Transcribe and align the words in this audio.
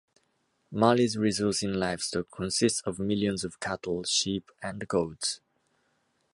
Mali's 0.71 1.15
resource 1.15 1.61
in 1.61 1.75
livestock 1.75 2.25
consists 2.31 2.81
of 2.87 2.97
millions 2.97 3.43
of 3.43 3.59
cattle, 3.59 4.03
sheep, 4.03 4.49
and 4.59 4.87
goats. 4.87 5.41